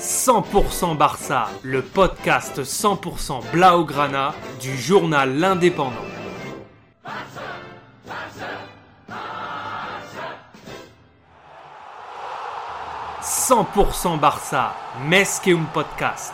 [0.00, 5.90] 100% Barça, le podcast 100% Blaugrana du journal L'Indépendant.
[13.22, 14.74] «100% Barça,
[15.04, 16.32] Mesqueum Podcast.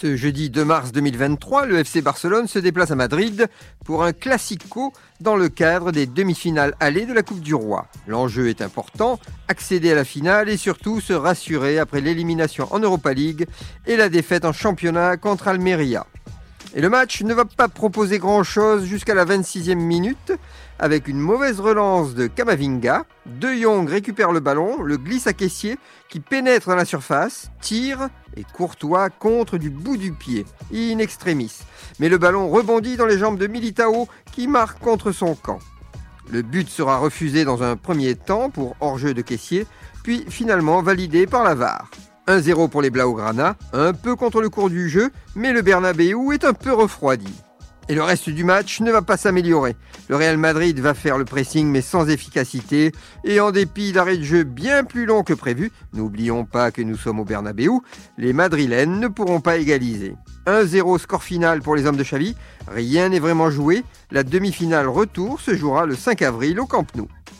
[0.00, 3.48] Ce jeudi 2 mars 2023, le FC Barcelone se déplace à Madrid
[3.84, 7.88] pour un classico dans le cadre des demi-finales allées de la Coupe du Roi.
[8.06, 9.18] L'enjeu est important,
[9.48, 13.48] accéder à la finale et surtout se rassurer après l'élimination en Europa League
[13.86, 16.06] et la défaite en championnat contre Almeria.
[16.74, 20.32] Et le match ne va pas proposer grand-chose jusqu'à la 26e minute
[20.78, 23.04] avec une mauvaise relance de Kamavinga.
[23.24, 25.78] De Jong récupère le ballon, le glisse à caissier
[26.10, 31.58] qui pénètre dans la surface, tire et Courtois contre du bout du pied, in extremis.
[32.00, 35.60] Mais le ballon rebondit dans les jambes de Militao qui marque contre son camp.
[36.30, 39.66] Le but sera refusé dans un premier temps pour hors-jeu de caissier,
[40.04, 41.90] puis finalement validé par la VAR.
[42.28, 46.44] 1-0 pour les Blaugrana, un peu contre le cours du jeu, mais le Bernabeu est
[46.44, 47.32] un peu refroidi.
[47.88, 49.74] Et le reste du match ne va pas s'améliorer.
[50.10, 52.92] Le Real Madrid va faire le pressing mais sans efficacité
[53.24, 56.98] et en dépit d'arrêts de jeu bien plus longs que prévu, n'oublions pas que nous
[56.98, 57.70] sommes au Bernabeu,
[58.18, 60.14] les Madrilènes ne pourront pas égaliser.
[60.46, 62.36] 1-0 score final pour les hommes de Xavi,
[62.66, 67.08] rien n'est vraiment joué, la demi-finale retour se jouera le 5 avril au Camp Nou.